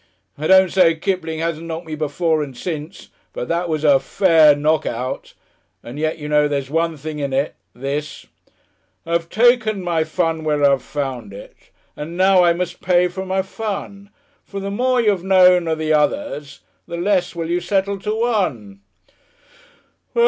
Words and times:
I 0.35 0.47
don't 0.47 0.71
say 0.71 0.95
Kipling 0.95 1.37
hasn't 1.41 1.67
knocked 1.67 1.85
me 1.85 1.93
before 1.93 2.41
and 2.41 2.57
since, 2.57 3.09
but 3.33 3.47
that 3.49 3.69
was 3.69 3.83
a 3.83 3.99
Fair 3.99 4.55
Knock 4.55 4.87
Out. 4.87 5.35
And 5.83 5.99
yet 5.99 6.17
you 6.17 6.27
know 6.27 6.47
there's 6.47 6.71
one 6.71 6.97
thing 6.97 7.19
in 7.19 7.33
it... 7.33 7.53
this: 7.75 8.25
"I've 9.05 9.29
taken 9.29 9.83
my 9.83 10.03
fun 10.03 10.43
where 10.43 10.65
I've 10.67 10.81
found 10.81 11.33
it, 11.33 11.55
And 11.95 12.17
now 12.17 12.41
I 12.43 12.51
must 12.51 12.81
pay 12.81 13.09
for 13.09 13.27
my 13.27 13.43
fun, 13.43 14.09
For 14.43 14.59
the 14.59 14.71
more 14.71 14.99
you 14.99 15.11
'ave 15.11 15.23
known 15.23 15.67
o' 15.67 15.75
the 15.75 15.93
others, 15.93 16.61
The 16.87 16.97
less 16.97 17.35
will 17.35 17.51
you 17.51 17.61
settle 17.61 17.99
to 17.99 18.15
one" 18.21 18.81
Well. 20.15 20.19